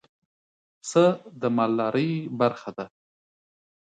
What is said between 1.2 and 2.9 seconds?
د مالدارۍ برخه ده.